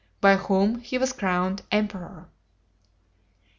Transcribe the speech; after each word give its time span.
by 0.19 0.35
whom 0.35 0.79
he 0.79 0.97
was 0.97 1.13
crowned 1.13 1.61
emperor. 1.71 2.27